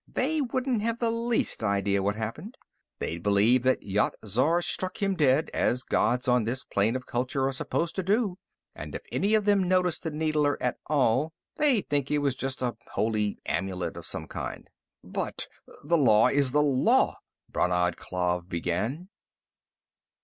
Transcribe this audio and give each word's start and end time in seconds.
They 0.07 0.41
wouldn't 0.41 0.81
have 0.81 0.97
the 0.97 1.11
least 1.11 1.63
idea 1.63 2.01
what 2.01 2.15
happened. 2.15 2.57
They'd 2.97 3.21
believe 3.21 3.61
that 3.61 3.83
Yat 3.83 4.15
Zar 4.25 4.59
struck 4.63 4.99
him 4.99 5.13
dead, 5.13 5.51
as 5.53 5.83
gods 5.83 6.27
on 6.27 6.43
this 6.43 6.63
plane 6.63 6.95
of 6.95 7.05
culture 7.05 7.45
are 7.47 7.51
supposed 7.51 7.95
to 7.97 8.01
do, 8.01 8.39
and 8.73 8.95
if 8.95 9.03
any 9.11 9.35
of 9.35 9.45
them 9.45 9.67
noticed 9.67 10.01
the 10.01 10.09
needler 10.09 10.57
at 10.59 10.79
all, 10.87 11.33
they'd 11.57 11.87
think 11.87 12.09
it 12.09 12.17
was 12.17 12.33
just 12.35 12.63
a 12.63 12.75
holy 12.93 13.37
amulet 13.45 13.95
of 13.95 14.07
some 14.07 14.27
kind." 14.27 14.71
"But 15.03 15.45
the 15.83 15.99
law 15.99 16.29
is 16.29 16.51
the 16.51 16.63
law" 16.63 17.17
Brannad 17.53 17.95
Klav 17.95 18.49
began. 18.49 19.07